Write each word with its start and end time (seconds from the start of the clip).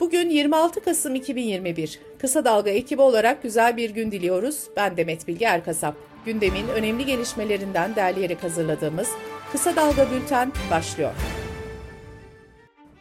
Bugün 0.00 0.30
26 0.30 0.80
Kasım 0.80 1.14
2021. 1.14 2.00
Kısa 2.18 2.44
Dalga 2.44 2.70
ekibi 2.70 3.02
olarak 3.02 3.42
güzel 3.42 3.76
bir 3.76 3.90
gün 3.90 4.12
diliyoruz. 4.12 4.64
Ben 4.76 4.96
Demet 4.96 5.28
Bilge 5.28 5.44
Erkasap. 5.44 5.94
Gündemin 6.24 6.68
önemli 6.68 7.06
gelişmelerinden 7.06 7.96
derleyerek 7.96 8.42
hazırladığımız 8.42 9.08
Kısa 9.52 9.76
Dalga 9.76 10.10
Bülten 10.10 10.52
başlıyor. 10.70 11.12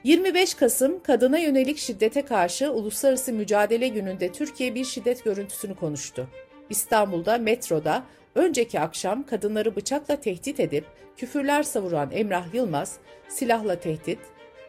25 0.03 0.53
Kasım 0.53 1.03
Kadına 1.03 1.37
Yönelik 1.37 1.77
Şiddete 1.77 2.25
Karşı 2.25 2.71
Uluslararası 2.71 3.33
Mücadele 3.33 3.87
Günü'nde 3.87 4.31
Türkiye 4.31 4.75
bir 4.75 4.85
şiddet 4.85 5.23
görüntüsünü 5.23 5.75
konuştu. 5.75 6.27
İstanbul'da 6.69 7.37
metroda 7.37 8.03
önceki 8.35 8.79
akşam 8.79 9.23
kadınları 9.23 9.75
bıçakla 9.75 10.15
tehdit 10.15 10.59
edip 10.59 10.85
küfürler 11.17 11.63
savuran 11.63 12.11
Emrah 12.11 12.53
Yılmaz, 12.53 12.97
silahla 13.27 13.79
tehdit, 13.79 14.19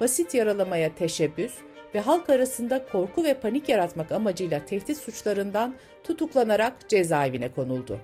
basit 0.00 0.34
yaralamaya 0.34 0.94
teşebbüs 0.94 1.52
ve 1.94 2.00
halk 2.00 2.30
arasında 2.30 2.86
korku 2.92 3.24
ve 3.24 3.34
panik 3.34 3.68
yaratmak 3.68 4.12
amacıyla 4.12 4.64
tehdit 4.64 4.98
suçlarından 4.98 5.74
tutuklanarak 6.04 6.88
cezaevine 6.88 7.52
konuldu. 7.52 8.00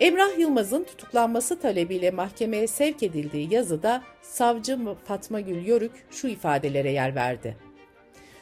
Emrah 0.00 0.38
Yılmaz'ın 0.38 0.84
tutuklanması 0.84 1.60
talebiyle 1.60 2.10
mahkemeye 2.10 2.66
sevk 2.66 3.02
edildiği 3.02 3.54
yazıda 3.54 4.02
savcı 4.22 4.78
Fatma 5.04 5.40
Gül 5.40 5.66
Yörük 5.66 5.92
şu 6.10 6.28
ifadelere 6.28 6.90
yer 6.90 7.14
verdi. 7.14 7.56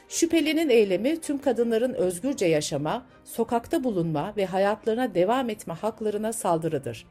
Şüphelinin 0.09 0.69
eylemi 0.69 1.21
tüm 1.21 1.39
kadınların 1.39 1.95
özgürce 1.95 2.47
yaşama, 2.47 3.07
sokakta 3.25 3.85
bulunma 3.85 4.33
ve 4.37 4.47
hayatlarına 4.47 5.15
devam 5.15 5.51
etme 5.51 5.75
haklarına 5.75 6.33
saldırıdır. 6.33 7.07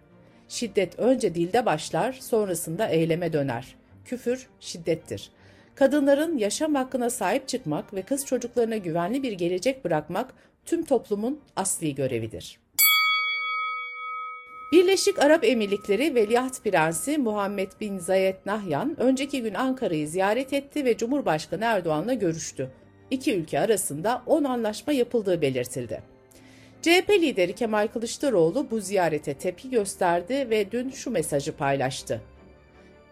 Şiddet 0.47 0.99
önce 0.99 1.35
dilde 1.35 1.65
başlar, 1.65 2.13
sonrasında 2.13 2.87
eyleme 2.87 3.33
döner. 3.33 3.75
Küfür 4.05 4.47
şiddettir. 4.59 5.31
Kadınların 5.79 6.37
yaşam 6.37 6.75
hakkına 6.75 7.09
sahip 7.09 7.47
çıkmak 7.47 7.93
ve 7.93 8.01
kız 8.01 8.25
çocuklarına 8.25 8.77
güvenli 8.77 9.23
bir 9.23 9.31
gelecek 9.31 9.85
bırakmak 9.85 10.33
tüm 10.65 10.85
toplumun 10.85 11.39
asli 11.55 11.95
görevidir. 11.95 12.59
Birleşik 14.71 15.19
Arap 15.19 15.43
Emirlikleri 15.43 16.15
Veliaht 16.15 16.63
Prensi 16.63 17.17
Muhammed 17.17 17.71
bin 17.81 17.97
Zayed 17.97 18.35
Nahyan 18.45 18.95
önceki 18.99 19.41
gün 19.41 19.53
Ankara'yı 19.53 20.07
ziyaret 20.07 20.53
etti 20.53 20.85
ve 20.85 20.97
Cumhurbaşkanı 20.97 21.65
Erdoğan'la 21.65 22.13
görüştü. 22.13 22.71
İki 23.11 23.35
ülke 23.35 23.59
arasında 23.59 24.21
10 24.25 24.43
anlaşma 24.43 24.93
yapıldığı 24.93 25.41
belirtildi. 25.41 26.03
CHP 26.81 27.09
lideri 27.09 27.55
Kemal 27.55 27.87
Kılıçdaroğlu 27.87 28.71
bu 28.71 28.79
ziyarete 28.79 29.33
tepki 29.33 29.69
gösterdi 29.69 30.47
ve 30.49 30.71
dün 30.71 30.89
şu 30.89 31.11
mesajı 31.11 31.51
paylaştı. 31.51 32.21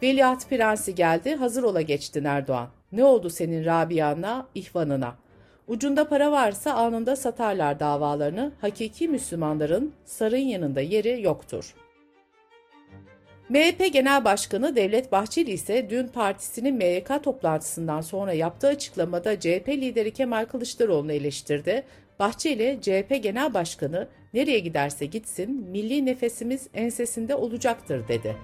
Veliaht 0.03 0.49
Prensi 0.49 0.95
geldi, 0.95 1.35
hazır 1.35 1.63
ola 1.63 1.81
geçtin 1.81 2.23
Erdoğan. 2.23 2.69
Ne 2.91 3.03
oldu 3.03 3.29
senin 3.29 3.65
Rabia'na, 3.65 4.47
ihvanına? 4.55 5.15
Ucunda 5.67 6.07
para 6.07 6.31
varsa 6.31 6.73
anında 6.73 7.15
satarlar 7.15 7.79
davalarını, 7.79 8.51
hakiki 8.61 9.07
Müslümanların 9.07 9.93
sarın 10.05 10.37
yanında 10.37 10.81
yeri 10.81 11.21
yoktur. 11.21 11.75
MHP 13.49 13.93
Genel 13.93 14.25
Başkanı 14.25 14.75
Devlet 14.75 15.11
Bahçeli 15.11 15.51
ise 15.51 15.89
dün 15.89 16.07
partisinin 16.07 16.75
MYK 16.75 17.23
toplantısından 17.23 18.01
sonra 18.01 18.33
yaptığı 18.33 18.67
açıklamada 18.67 19.39
CHP 19.39 19.69
lideri 19.69 20.13
Kemal 20.13 20.45
Kılıçdaroğlu'nu 20.45 21.11
eleştirdi. 21.11 21.83
Bahçeli, 22.19 22.79
CHP 22.81 23.23
Genel 23.23 23.53
Başkanı 23.53 24.07
nereye 24.33 24.59
giderse 24.59 25.05
gitsin 25.05 25.51
milli 25.69 26.05
nefesimiz 26.05 26.67
ensesinde 26.73 27.35
olacaktır 27.35 28.07
dedi. 28.07 28.35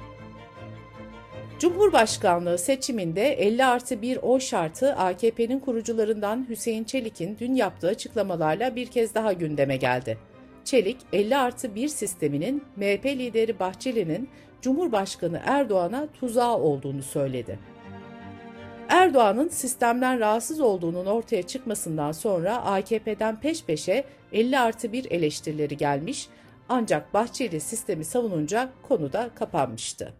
Cumhurbaşkanlığı 1.61 2.57
seçiminde 2.57 3.33
50 3.33 3.65
artı 3.65 4.01
1 4.01 4.17
oy 4.17 4.39
şartı 4.39 4.93
AKP'nin 4.93 5.59
kurucularından 5.59 6.45
Hüseyin 6.49 6.83
Çelik'in 6.83 7.37
dün 7.39 7.55
yaptığı 7.55 7.87
açıklamalarla 7.87 8.75
bir 8.75 8.87
kez 8.87 9.15
daha 9.15 9.33
gündeme 9.33 9.77
geldi. 9.77 10.17
Çelik, 10.65 10.97
50 11.13 11.37
artı 11.37 11.75
1 11.75 11.87
sisteminin 11.87 12.63
MHP 12.75 13.05
lideri 13.05 13.59
Bahçeli'nin 13.59 14.29
Cumhurbaşkanı 14.61 15.41
Erdoğan'a 15.45 16.07
tuzağı 16.07 16.57
olduğunu 16.57 17.03
söyledi. 17.03 17.59
Erdoğan'ın 18.89 19.47
sistemden 19.47 20.19
rahatsız 20.19 20.59
olduğunun 20.59 21.05
ortaya 21.05 21.43
çıkmasından 21.43 22.11
sonra 22.11 22.65
AKP'den 22.65 23.39
peş 23.39 23.63
peşe 23.63 24.03
50 24.33 24.59
artı 24.59 24.93
1 24.93 25.11
eleştirileri 25.11 25.77
gelmiş 25.77 26.27
ancak 26.69 27.13
Bahçeli 27.13 27.59
sistemi 27.59 28.05
savununca 28.05 28.69
konu 28.81 29.13
da 29.13 29.29
kapanmıştı. 29.35 30.13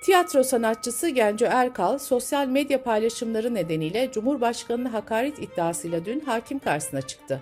Tiyatro 0.00 0.42
sanatçısı 0.42 1.08
Genco 1.08 1.44
Erkal, 1.44 1.98
sosyal 1.98 2.46
medya 2.46 2.82
paylaşımları 2.82 3.54
nedeniyle 3.54 4.10
Cumhurbaşkanı'na 4.12 4.92
hakaret 4.92 5.38
iddiasıyla 5.38 6.04
dün 6.04 6.20
hakim 6.20 6.58
karşısına 6.58 7.02
çıktı. 7.02 7.40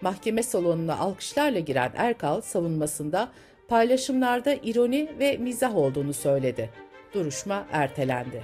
Mahkeme 0.00 0.42
salonuna 0.42 0.98
alkışlarla 0.98 1.58
giren 1.58 1.92
Erkal 1.96 2.40
savunmasında 2.40 3.28
paylaşımlarda 3.68 4.54
ironi 4.54 5.08
ve 5.18 5.36
mizah 5.36 5.76
olduğunu 5.76 6.12
söyledi. 6.12 6.70
Duruşma 7.14 7.66
ertelendi. 7.72 8.42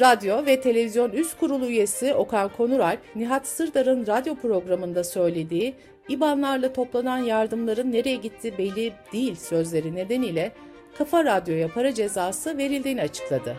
Radyo 0.00 0.46
ve 0.46 0.60
Televizyon 0.60 1.10
Üst 1.10 1.38
Kurulu 1.38 1.66
üyesi 1.66 2.14
Okan 2.14 2.50
Konuralp, 2.56 3.00
Nihat 3.16 3.46
Sırdar'ın 3.46 4.06
radyo 4.06 4.34
programında 4.34 5.04
söylediği 5.04 5.74
İBAN'larla 6.08 6.72
toplanan 6.72 7.18
yardımların 7.18 7.92
nereye 7.92 8.16
gitti 8.16 8.58
belli 8.58 8.92
değil 9.12 9.34
sözleri 9.34 9.94
nedeniyle 9.94 10.52
Kafa 10.98 11.24
Radyo'ya 11.24 11.68
para 11.68 11.94
cezası 11.94 12.58
verildiğini 12.58 13.02
açıkladı. 13.02 13.56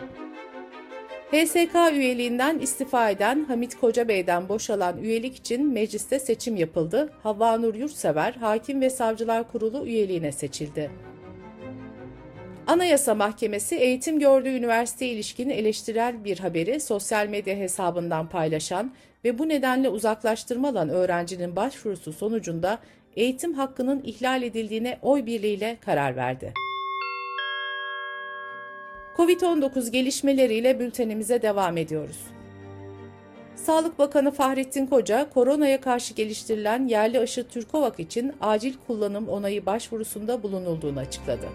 HSK 1.32 1.92
üyeliğinden 1.92 2.58
istifa 2.58 3.10
eden 3.10 3.44
Hamit 3.44 3.80
Kocabey'den 3.80 4.48
boşalan 4.48 5.02
üyelik 5.02 5.36
için 5.36 5.72
mecliste 5.72 6.18
seçim 6.18 6.56
yapıldı. 6.56 7.12
Havva 7.22 7.58
Nur 7.58 7.74
Yurtsever 7.74 8.32
Hakim 8.32 8.80
ve 8.80 8.90
Savcılar 8.90 9.52
Kurulu 9.52 9.86
üyeliğine 9.86 10.32
seçildi. 10.32 10.90
Anayasa 12.66 13.14
Mahkemesi 13.14 13.76
eğitim 13.76 14.18
gördüğü 14.18 14.48
üniversite 14.48 15.06
ilişkin 15.06 15.50
eleştirel 15.50 16.24
bir 16.24 16.38
haberi 16.38 16.80
sosyal 16.80 17.26
medya 17.26 17.56
hesabından 17.56 18.28
paylaşan 18.28 18.92
ve 19.24 19.38
bu 19.38 19.48
nedenle 19.48 19.88
uzaklaştırma 19.88 20.68
alan 20.68 20.88
öğrencinin 20.88 21.56
başvurusu 21.56 22.12
sonucunda 22.12 22.78
eğitim 23.16 23.54
hakkının 23.54 24.02
ihlal 24.04 24.42
edildiğine 24.42 24.98
oy 25.02 25.26
birliğiyle 25.26 25.76
karar 25.80 26.16
verdi. 26.16 26.52
Covid-19 29.18 29.90
gelişmeleriyle 29.90 30.80
bültenimize 30.80 31.42
devam 31.42 31.76
ediyoruz. 31.76 32.18
Sağlık 33.56 33.98
Bakanı 33.98 34.30
Fahrettin 34.30 34.86
Koca, 34.86 35.30
koronaya 35.30 35.80
karşı 35.80 36.14
geliştirilen 36.14 36.88
yerli 36.88 37.18
aşı 37.18 37.48
Türkovak 37.48 38.00
için 38.00 38.32
acil 38.40 38.74
kullanım 38.86 39.28
onayı 39.28 39.66
başvurusunda 39.66 40.42
bulunulduğunu 40.42 40.98
açıkladı. 40.98 41.46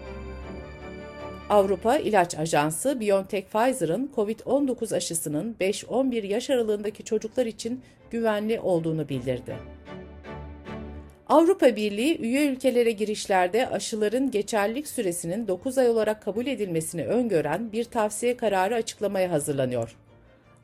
Avrupa 1.50 1.96
İlaç 1.96 2.38
Ajansı, 2.38 3.00
BioNTech 3.00 3.46
Pfizer'ın 3.46 4.10
COVID-19 4.16 4.96
aşısının 4.96 5.56
5-11 5.60 6.26
yaş 6.26 6.50
aralığındaki 6.50 7.04
çocuklar 7.04 7.46
için 7.46 7.80
güvenli 8.10 8.60
olduğunu 8.60 9.08
bildirdi. 9.08 9.56
Avrupa 11.28 11.76
Birliği 11.76 12.18
üye 12.20 12.46
ülkelere 12.46 12.90
girişlerde 12.90 13.68
aşıların 13.68 14.30
geçerlilik 14.30 14.88
süresinin 14.88 15.48
9 15.48 15.78
ay 15.78 15.88
olarak 15.88 16.22
kabul 16.22 16.46
edilmesini 16.46 17.06
öngören 17.06 17.72
bir 17.72 17.84
tavsiye 17.84 18.36
kararı 18.36 18.74
açıklamaya 18.74 19.30
hazırlanıyor. 19.30 19.96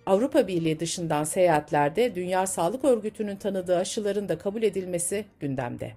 Avrupa 0.06 0.48
Birliği 0.48 0.80
dışından 0.80 1.24
seyahatlerde 1.24 2.14
Dünya 2.14 2.46
Sağlık 2.46 2.84
Örgütü'nün 2.84 3.36
tanıdığı 3.36 3.76
aşıların 3.76 4.28
da 4.28 4.38
kabul 4.38 4.62
edilmesi 4.62 5.24
gündemde. 5.40 5.92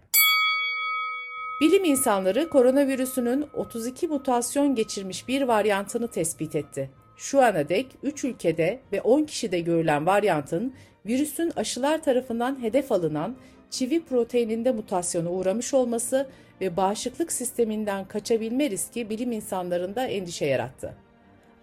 Bilim 1.62 1.84
insanları 1.86 2.50
koronavirüsünün 2.50 3.46
32 3.54 4.08
mutasyon 4.08 4.76
geçirmiş 4.76 5.28
bir 5.28 5.42
varyantını 5.42 6.08
tespit 6.08 6.56
etti. 6.56 6.90
Şu 7.18 7.42
ana 7.42 7.70
dek 7.70 7.88
3 8.04 8.24
ülkede 8.24 8.80
ve 8.92 9.02
10 9.02 9.24
kişide 9.24 9.60
görülen 9.60 10.06
varyantın 10.06 10.74
virüsün 11.06 11.52
aşılar 11.56 12.04
tarafından 12.04 12.62
hedef 12.62 12.92
alınan 12.92 13.36
çivi 13.74 14.06
proteininde 14.06 14.72
mutasyona 14.72 15.30
uğramış 15.30 15.74
olması 15.74 16.28
ve 16.62 16.78
bağışıklık 16.78 17.32
sisteminden 17.32 18.06
kaçabilme 18.06 18.70
riski 18.70 19.10
bilim 19.10 19.32
insanlarında 19.32 20.06
endişe 20.06 20.46
yarattı. 20.46 20.96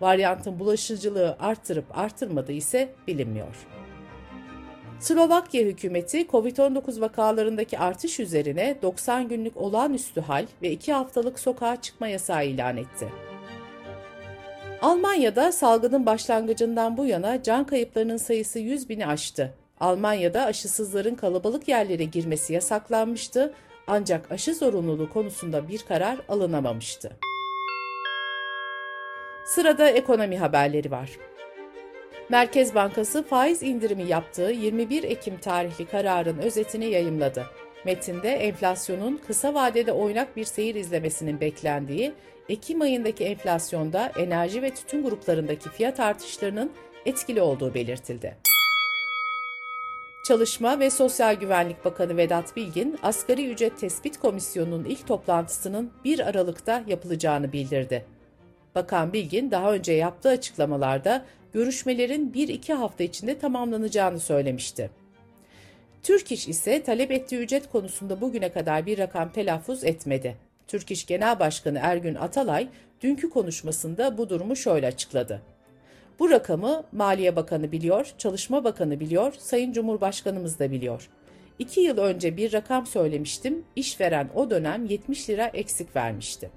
Varyantın 0.00 0.58
bulaşıcılığı 0.58 1.36
arttırıp 1.40 1.98
artırmadığı 1.98 2.52
ise 2.52 2.88
bilinmiyor. 3.06 3.66
Slovakya 5.00 5.62
hükümeti 5.62 6.26
COVID-19 6.26 7.00
vakalarındaki 7.00 7.78
artış 7.78 8.20
üzerine 8.20 8.76
90 8.82 9.28
günlük 9.28 9.56
olağanüstü 9.56 10.20
hal 10.20 10.46
ve 10.62 10.70
2 10.70 10.92
haftalık 10.92 11.38
sokağa 11.38 11.80
çıkma 11.80 12.08
yasağı 12.08 12.46
ilan 12.46 12.76
etti. 12.76 13.08
Almanya'da 14.82 15.52
salgının 15.52 16.06
başlangıcından 16.06 16.96
bu 16.96 17.06
yana 17.06 17.42
can 17.42 17.66
kayıplarının 17.66 18.16
sayısı 18.16 18.58
100 18.58 18.88
bini 18.88 19.06
aştı. 19.06 19.59
Almanya'da 19.80 20.44
aşısızların 20.44 21.14
kalabalık 21.14 21.68
yerlere 21.68 22.04
girmesi 22.04 22.52
yasaklanmıştı 22.52 23.54
ancak 23.86 24.32
aşı 24.32 24.54
zorunluluğu 24.54 25.10
konusunda 25.10 25.68
bir 25.68 25.78
karar 25.78 26.18
alınamamıştı. 26.28 27.16
Sırada 29.44 29.90
ekonomi 29.90 30.38
haberleri 30.38 30.90
var. 30.90 31.10
Merkez 32.28 32.74
Bankası 32.74 33.22
faiz 33.22 33.62
indirimi 33.62 34.02
yaptığı 34.02 34.50
21 34.50 35.04
Ekim 35.04 35.38
tarihli 35.38 35.86
kararın 35.86 36.38
özetini 36.38 36.86
yayımladı. 36.86 37.46
Metinde 37.84 38.30
enflasyonun 38.30 39.20
kısa 39.26 39.54
vadede 39.54 39.92
oynak 39.92 40.36
bir 40.36 40.44
seyir 40.44 40.74
izlemesinin 40.74 41.40
beklendiği, 41.40 42.12
Ekim 42.48 42.80
ayındaki 42.80 43.24
enflasyonda 43.24 44.12
enerji 44.18 44.62
ve 44.62 44.74
tütün 44.74 45.02
gruplarındaki 45.02 45.68
fiyat 45.68 46.00
artışlarının 46.00 46.72
etkili 47.06 47.42
olduğu 47.42 47.74
belirtildi. 47.74 48.49
Çalışma 50.22 50.80
ve 50.80 50.90
Sosyal 50.90 51.34
Güvenlik 51.34 51.84
Bakanı 51.84 52.16
Vedat 52.16 52.56
Bilgin, 52.56 52.98
Asgari 53.02 53.50
Ücret 53.50 53.78
Tespit 53.78 54.18
Komisyonu'nun 54.18 54.84
ilk 54.84 55.06
toplantısının 55.06 55.90
1 56.04 56.28
Aralık'ta 56.28 56.84
yapılacağını 56.86 57.52
bildirdi. 57.52 58.04
Bakan 58.74 59.12
Bilgin 59.12 59.50
daha 59.50 59.72
önce 59.72 59.92
yaptığı 59.92 60.28
açıklamalarda 60.28 61.24
görüşmelerin 61.52 62.32
1-2 62.32 62.72
hafta 62.72 63.04
içinde 63.04 63.38
tamamlanacağını 63.38 64.20
söylemişti. 64.20 64.90
Türk 66.02 66.32
İş 66.32 66.48
ise 66.48 66.82
talep 66.82 67.10
ettiği 67.10 67.36
ücret 67.36 67.70
konusunda 67.72 68.20
bugüne 68.20 68.52
kadar 68.52 68.86
bir 68.86 68.98
rakam 68.98 69.32
telaffuz 69.32 69.84
etmedi. 69.84 70.36
Türk 70.68 70.90
İş 70.90 71.06
Genel 71.06 71.38
Başkanı 71.38 71.78
Ergün 71.82 72.14
Atalay 72.14 72.68
dünkü 73.00 73.30
konuşmasında 73.30 74.18
bu 74.18 74.28
durumu 74.28 74.56
şöyle 74.56 74.86
açıkladı. 74.86 75.42
Bu 76.20 76.30
rakamı 76.30 76.84
Maliye 76.92 77.36
Bakanı 77.36 77.72
biliyor, 77.72 78.12
Çalışma 78.18 78.64
Bakanı 78.64 79.00
biliyor, 79.00 79.32
Sayın 79.38 79.72
Cumhurbaşkanımız 79.72 80.58
da 80.58 80.70
biliyor. 80.70 81.08
İki 81.58 81.80
yıl 81.80 81.98
önce 81.98 82.36
bir 82.36 82.52
rakam 82.52 82.86
söylemiştim, 82.86 83.64
işveren 83.76 84.30
o 84.34 84.50
dönem 84.50 84.86
70 84.86 85.30
lira 85.30 85.46
eksik 85.46 85.96
vermişti. 85.96 86.50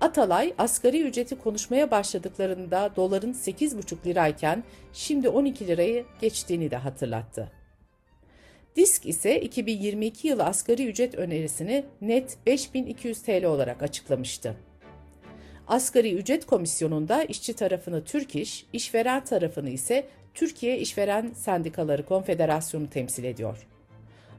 Atalay, 0.00 0.54
asgari 0.58 1.02
ücreti 1.02 1.38
konuşmaya 1.38 1.90
başladıklarında 1.90 2.90
doların 2.96 3.32
8,5 3.32 4.06
lirayken 4.06 4.64
şimdi 4.92 5.28
12 5.28 5.66
lirayı 5.66 6.04
geçtiğini 6.20 6.70
de 6.70 6.76
hatırlattı. 6.76 7.52
Disk 8.76 9.06
ise 9.06 9.40
2022 9.40 10.28
yılı 10.28 10.44
asgari 10.44 10.88
ücret 10.88 11.14
önerisini 11.14 11.84
net 12.00 12.38
5200 12.46 13.22
TL 13.22 13.44
olarak 13.44 13.82
açıklamıştı. 13.82 14.56
Asgari 15.70 16.14
Ücret 16.14 16.46
Komisyonu'nda 16.46 17.24
işçi 17.24 17.52
tarafını 17.52 18.04
Türk 18.04 18.36
İş, 18.36 18.66
işveren 18.72 19.24
tarafını 19.24 19.70
ise 19.70 20.06
Türkiye 20.34 20.78
İşveren 20.78 21.32
Sendikaları 21.34 22.06
Konfederasyonu 22.06 22.90
temsil 22.90 23.24
ediyor. 23.24 23.66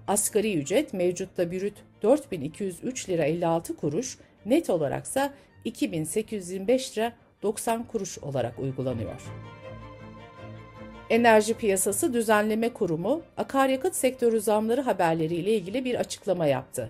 Asgari 0.07 0.57
ücret 0.57 0.93
mevcutta 0.93 1.51
bürüt 1.51 1.73
4203 2.03 3.09
lira 3.09 3.23
56 3.23 3.75
kuruş, 3.75 4.17
net 4.45 4.69
olaraksa 4.69 5.33
2825 5.65 6.97
lira 6.97 7.13
90 7.43 7.83
kuruş 7.83 8.19
olarak 8.19 8.59
uygulanıyor. 8.59 9.21
Enerji 11.09 11.53
Piyasası 11.53 12.13
Düzenleme 12.13 12.73
Kurumu 12.73 13.21
akaryakıt 13.37 13.95
sektörü 13.95 14.41
zamları 14.41 14.81
haberleriyle 14.81 15.53
ilgili 15.53 15.85
bir 15.85 15.95
açıklama 15.95 16.45
yaptı. 16.45 16.89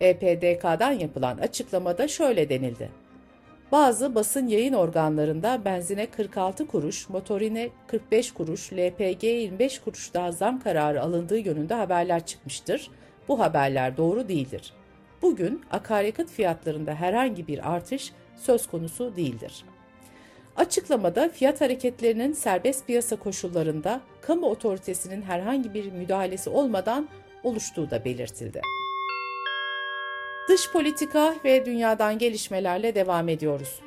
EPDK'dan 0.00 0.92
yapılan 0.92 1.38
açıklamada 1.38 2.08
şöyle 2.08 2.48
denildi. 2.48 3.07
Bazı 3.72 4.14
basın 4.14 4.46
yayın 4.46 4.72
organlarında 4.72 5.64
benzine 5.64 6.06
46 6.06 6.66
kuruş, 6.66 7.08
motorine 7.08 7.68
45 7.86 8.32
kuruş, 8.32 8.72
LPG 8.72 9.24
25 9.24 9.78
kuruş 9.78 10.14
daha 10.14 10.32
zam 10.32 10.60
kararı 10.60 11.02
alındığı 11.02 11.38
yönünde 11.38 11.74
haberler 11.74 12.26
çıkmıştır. 12.26 12.90
Bu 13.28 13.40
haberler 13.40 13.96
doğru 13.96 14.28
değildir. 14.28 14.72
Bugün 15.22 15.62
akaryakıt 15.70 16.30
fiyatlarında 16.30 16.94
herhangi 16.94 17.46
bir 17.46 17.72
artış 17.74 18.12
söz 18.36 18.66
konusu 18.66 19.16
değildir. 19.16 19.64
Açıklamada 20.56 21.28
fiyat 21.28 21.60
hareketlerinin 21.60 22.32
serbest 22.32 22.86
piyasa 22.86 23.16
koşullarında 23.16 24.00
kamu 24.20 24.46
otoritesinin 24.46 25.22
herhangi 25.22 25.74
bir 25.74 25.92
müdahalesi 25.92 26.50
olmadan 26.50 27.08
oluştuğu 27.42 27.90
da 27.90 28.04
belirtildi. 28.04 28.60
Dış 30.48 30.72
politika 30.72 31.34
ve 31.44 31.66
dünyadan 31.66 32.18
gelişmelerle 32.18 32.94
devam 32.94 33.28
ediyoruz. 33.28 33.80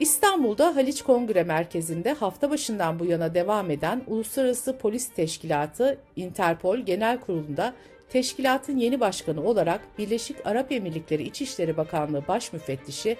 İstanbul'da 0.00 0.76
Haliç 0.76 1.02
Kongre 1.02 1.42
Merkezi'nde 1.42 2.12
hafta 2.12 2.50
başından 2.50 2.98
bu 2.98 3.04
yana 3.04 3.34
devam 3.34 3.70
eden 3.70 4.02
Uluslararası 4.06 4.78
Polis 4.78 5.08
Teşkilatı 5.08 5.98
Interpol 6.16 6.78
Genel 6.78 7.20
Kurulu'nda 7.20 7.74
teşkilatın 8.08 8.76
yeni 8.76 9.00
başkanı 9.00 9.44
olarak 9.44 9.80
Birleşik 9.98 10.46
Arap 10.46 10.72
Emirlikleri 10.72 11.22
İçişleri 11.22 11.76
Bakanlığı 11.76 12.28
Baş 12.28 12.52
Müfettişi 12.52 13.16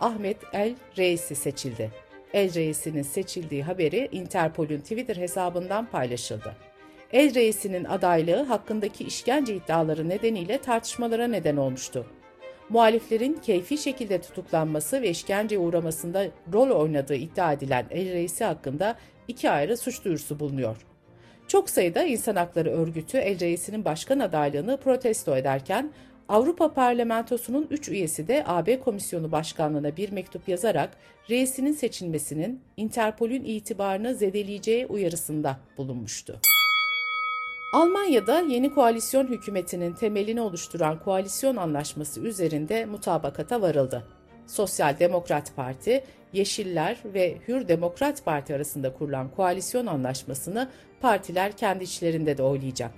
Ahmet 0.00 0.36
El 0.52 0.74
Reis'i 0.98 1.34
seçildi. 1.34 1.90
El 2.32 2.54
Reis'inin 2.54 3.02
seçildiği 3.02 3.62
haberi 3.62 4.08
Interpol'ün 4.12 4.80
Twitter 4.80 5.16
hesabından 5.16 5.86
paylaşıldı. 5.86 6.56
El 7.14 7.34
Reis'inin 7.34 7.84
adaylığı 7.84 8.42
hakkındaki 8.42 9.04
işkence 9.04 9.54
iddiaları 9.56 10.08
nedeniyle 10.08 10.58
tartışmalara 10.58 11.26
neden 11.26 11.56
olmuştu. 11.56 12.06
Muhaliflerin 12.68 13.34
keyfi 13.34 13.78
şekilde 13.78 14.20
tutuklanması 14.20 15.02
ve 15.02 15.10
işkence 15.10 15.58
uğramasında 15.58 16.26
rol 16.52 16.70
oynadığı 16.70 17.14
iddia 17.14 17.52
edilen 17.52 17.86
El 17.90 18.12
Reis'i 18.12 18.44
hakkında 18.44 18.96
iki 19.28 19.50
ayrı 19.50 19.76
suç 19.76 20.04
duyurusu 20.04 20.40
bulunuyor. 20.40 20.76
Çok 21.48 21.70
sayıda 21.70 22.02
insan 22.02 22.36
hakları 22.36 22.70
örgütü 22.70 23.18
El 23.18 23.40
Reis'inin 23.40 23.84
başkan 23.84 24.18
adaylığını 24.18 24.76
protesto 24.76 25.36
ederken 25.36 25.92
Avrupa 26.28 26.74
Parlamentosu'nun 26.74 27.66
3 27.70 27.88
üyesi 27.88 28.28
de 28.28 28.44
AB 28.46 28.80
Komisyonu 28.80 29.32
Başkanlığı'na 29.32 29.96
bir 29.96 30.12
mektup 30.12 30.48
yazarak 30.48 30.90
reisinin 31.30 31.72
seçilmesinin 31.72 32.60
Interpol'ün 32.76 33.44
itibarını 33.44 34.14
zedeleyeceği 34.14 34.86
uyarısında 34.86 35.56
bulunmuştu. 35.78 36.40
Almanya'da 37.74 38.40
yeni 38.40 38.74
koalisyon 38.74 39.26
hükümetinin 39.26 39.92
temelini 39.92 40.40
oluşturan 40.40 40.98
koalisyon 40.98 41.56
anlaşması 41.56 42.20
üzerinde 42.20 42.84
mutabakata 42.84 43.62
varıldı. 43.62 44.04
Sosyal 44.46 44.98
Demokrat 44.98 45.56
Parti, 45.56 46.04
Yeşiller 46.32 46.98
ve 47.04 47.38
Hür 47.48 47.68
Demokrat 47.68 48.24
Parti 48.24 48.54
arasında 48.54 48.92
kurulan 48.92 49.28
koalisyon 49.28 49.86
anlaşmasını 49.86 50.68
partiler 51.00 51.56
kendi 51.56 51.84
içlerinde 51.84 52.38
de 52.38 52.42
oylayacak. 52.42 52.90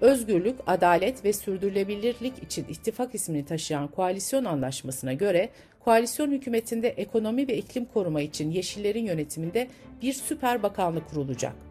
Özgürlük, 0.00 0.56
adalet 0.66 1.24
ve 1.24 1.32
sürdürülebilirlik 1.32 2.42
için 2.42 2.66
ittifak 2.68 3.14
ismini 3.14 3.44
taşıyan 3.44 3.88
koalisyon 3.88 4.44
anlaşmasına 4.44 5.12
göre 5.12 5.48
koalisyon 5.84 6.30
hükümetinde 6.30 6.88
ekonomi 6.88 7.48
ve 7.48 7.56
iklim 7.56 7.84
koruma 7.84 8.20
için 8.20 8.50
Yeşillerin 8.50 9.04
yönetiminde 9.04 9.68
bir 10.02 10.12
süper 10.12 10.62
bakanlık 10.62 11.10
kurulacak. 11.10 11.67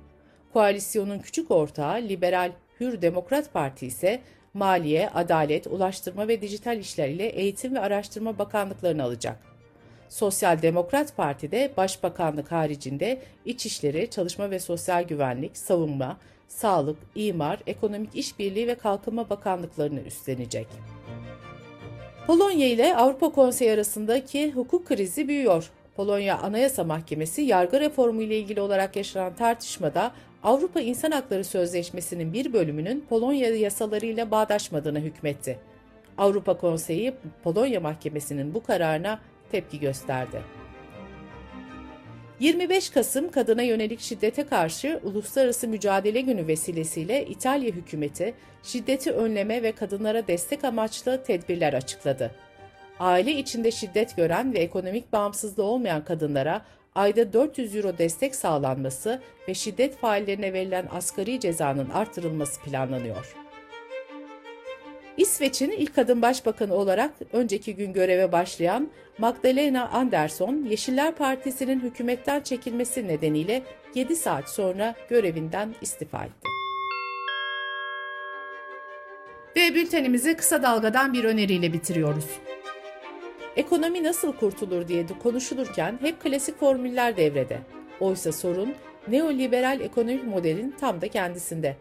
Koalisyonun 0.53 1.19
küçük 1.19 1.51
ortağı 1.51 1.95
Liberal 1.95 2.51
Hür 2.79 3.01
Demokrat 3.01 3.53
Parti 3.53 3.85
ise 3.85 4.21
Maliye, 4.53 5.09
Adalet, 5.09 5.67
Ulaştırma 5.67 6.27
ve 6.27 6.41
Dijital 6.41 6.77
İşler 6.77 7.09
ile 7.09 7.25
Eğitim 7.25 7.75
ve 7.75 7.79
Araştırma 7.79 8.39
Bakanlıklarını 8.39 9.03
alacak. 9.03 9.39
Sosyal 10.09 10.61
Demokrat 10.61 11.17
Parti 11.17 11.51
de 11.51 11.71
Başbakanlık 11.77 12.51
haricinde 12.51 13.21
İçişleri, 13.45 14.09
Çalışma 14.09 14.51
ve 14.51 14.59
Sosyal 14.59 15.03
Güvenlik, 15.03 15.57
Savunma, 15.57 16.17
Sağlık, 16.47 16.97
İmar, 17.15 17.59
Ekonomik 17.67 18.15
İşbirliği 18.15 18.67
ve 18.67 18.75
Kalkınma 18.75 19.29
Bakanlıklarını 19.29 19.99
üstlenecek. 19.99 20.67
Polonya 22.27 22.67
ile 22.67 22.95
Avrupa 22.95 23.29
Konseyi 23.29 23.71
arasındaki 23.71 24.51
hukuk 24.51 24.87
krizi 24.87 25.27
büyüyor. 25.27 25.71
Polonya 25.95 26.37
Anayasa 26.37 26.83
Mahkemesi 26.83 27.41
yargı 27.41 27.79
reformu 27.79 28.21
ile 28.21 28.39
ilgili 28.39 28.61
olarak 28.61 28.95
yaşanan 28.95 29.35
tartışmada 29.35 30.11
Avrupa 30.47 30.81
İnsan 30.81 31.11
Hakları 31.11 31.43
Sözleşmesi'nin 31.43 32.33
bir 32.33 32.53
bölümünün 32.53 33.05
Polonya 33.09 33.55
yasalarıyla 33.55 34.31
bağdaşmadığını 34.31 34.99
hükmetti. 34.99 35.59
Avrupa 36.17 36.57
Konseyi 36.57 37.13
Polonya 37.43 37.79
Mahkemesi'nin 37.79 38.53
bu 38.53 38.63
kararına 38.63 39.19
tepki 39.51 39.79
gösterdi. 39.79 40.41
25 42.39 42.89
Kasım 42.89 43.31
kadına 43.31 43.61
yönelik 43.61 43.99
şiddete 43.99 44.45
karşı 44.45 45.01
Uluslararası 45.03 45.67
Mücadele 45.67 46.21
Günü 46.21 46.47
vesilesiyle 46.47 47.25
İtalya 47.25 47.69
hükümeti 47.69 48.33
şiddeti 48.63 49.11
önleme 49.11 49.63
ve 49.63 49.71
kadınlara 49.71 50.27
destek 50.27 50.63
amaçlı 50.63 51.23
tedbirler 51.23 51.73
açıkladı. 51.73 52.31
Aile 52.99 53.31
içinde 53.31 53.71
şiddet 53.71 54.15
gören 54.17 54.53
ve 54.53 54.59
ekonomik 54.59 55.13
bağımsızlığı 55.13 55.63
olmayan 55.63 56.03
kadınlara 56.05 56.65
ayda 56.97 57.33
400 57.33 57.75
euro 57.75 57.97
destek 57.97 58.35
sağlanması 58.35 59.21
ve 59.47 59.53
şiddet 59.53 59.97
faillerine 59.97 60.53
verilen 60.53 60.87
asgari 60.91 61.39
cezanın 61.39 61.89
artırılması 61.89 62.61
planlanıyor. 62.61 63.35
İsveç'in 65.17 65.71
ilk 65.71 65.95
kadın 65.95 66.21
başbakanı 66.21 66.73
olarak 66.73 67.11
önceki 67.33 67.75
gün 67.75 67.93
göreve 67.93 68.31
başlayan 68.31 68.89
Magdalena 69.17 69.89
Andersson, 69.89 70.65
Yeşiller 70.69 71.15
Partisi'nin 71.15 71.79
hükümetten 71.79 72.41
çekilmesi 72.41 73.07
nedeniyle 73.07 73.63
7 73.95 74.15
saat 74.15 74.49
sonra 74.49 74.95
görevinden 75.09 75.75
istifa 75.81 76.23
etti. 76.23 76.47
Ve 79.55 79.75
bültenimizi 79.75 80.35
kısa 80.35 80.63
dalgadan 80.63 81.13
bir 81.13 81.23
öneriyle 81.23 81.73
bitiriyoruz. 81.73 82.25
Ekonomi 83.57 84.03
nasıl 84.03 84.33
kurtulur 84.33 84.87
diye 84.87 85.05
konuşulurken 85.23 85.97
hep 86.01 86.21
klasik 86.21 86.59
formüller 86.59 87.17
devrede. 87.17 87.59
Oysa 87.99 88.31
sorun 88.31 88.73
neoliberal 89.07 89.81
ekonomik 89.81 90.23
modelin 90.23 90.75
tam 90.79 91.01
da 91.01 91.07
kendisinde. 91.07 91.75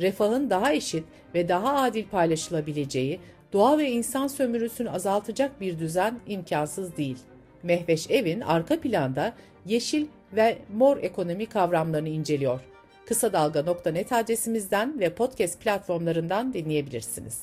Refahın 0.00 0.50
daha 0.50 0.72
eşit 0.72 1.04
ve 1.34 1.48
daha 1.48 1.82
adil 1.82 2.04
paylaşılabileceği, 2.06 3.20
doğa 3.52 3.78
ve 3.78 3.90
insan 3.90 4.26
sömürüsünü 4.26 4.90
azaltacak 4.90 5.60
bir 5.60 5.78
düzen 5.78 6.20
imkansız 6.26 6.96
değil. 6.96 7.18
Mehveş 7.62 8.10
Evin 8.10 8.40
arka 8.40 8.80
planda 8.80 9.32
yeşil 9.66 10.06
ve 10.32 10.58
mor 10.74 10.96
ekonomi 10.96 11.46
kavramlarını 11.46 12.08
inceliyor. 12.08 12.60
Kısa 13.06 13.32
Dalga.net 13.32 14.12
adresimizden 14.12 15.00
ve 15.00 15.14
podcast 15.14 15.60
platformlarından 15.60 16.52
dinleyebilirsiniz. 16.52 17.42